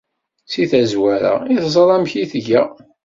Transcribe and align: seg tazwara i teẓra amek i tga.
seg 0.51 0.65
tazwara 0.71 1.33
i 1.53 1.55
teẓra 1.63 1.93
amek 1.95 2.13
i 2.23 2.25
tga. 2.31 2.63